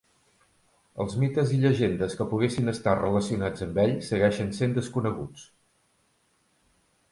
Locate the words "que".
2.21-2.27